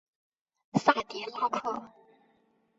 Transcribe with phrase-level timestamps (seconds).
[0.79, 1.93] 萨迪拉克。